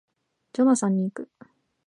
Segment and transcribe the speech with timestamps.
[0.53, 1.29] ジョナサンに行く